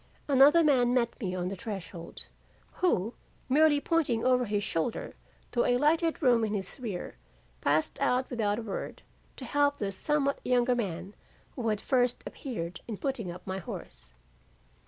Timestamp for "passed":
7.61-8.01